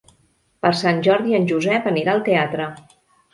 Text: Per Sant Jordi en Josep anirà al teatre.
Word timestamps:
Per 0.65 0.71
Sant 0.79 1.01
Jordi 1.07 1.35
en 1.41 1.45
Josep 1.51 1.91
anirà 1.93 2.17
al 2.17 2.25
teatre. 2.31 2.67